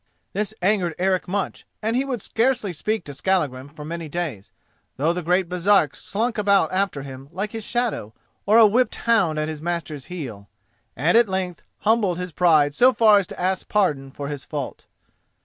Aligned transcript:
This 0.33 0.51
angered 0.63 0.95
Eric 0.97 1.27
much 1.27 1.63
and 1.79 1.95
he 1.95 2.05
would 2.05 2.23
scarcely 2.23 2.73
speak 2.73 3.03
to 3.03 3.13
Skallagrim 3.13 3.69
for 3.69 3.85
many 3.85 4.09
days, 4.09 4.49
though 4.97 5.13
the 5.13 5.21
great 5.21 5.47
Baresark 5.47 5.95
slunk 5.95 6.39
about 6.39 6.71
after 6.73 7.03
him 7.03 7.29
like 7.31 7.51
his 7.51 7.63
shadow, 7.63 8.11
or 8.47 8.57
a 8.57 8.65
whipped 8.65 8.95
hound 8.95 9.37
at 9.37 9.47
its 9.47 9.61
master's 9.61 10.05
heel, 10.05 10.49
and 10.95 11.15
at 11.15 11.29
length 11.29 11.61
humbled 11.81 12.17
his 12.17 12.31
pride 12.31 12.73
so 12.73 12.93
far 12.93 13.19
as 13.19 13.27
to 13.27 13.39
ask 13.39 13.67
pardon 13.69 14.09
for 14.09 14.27
his 14.27 14.43
fault. 14.43 14.87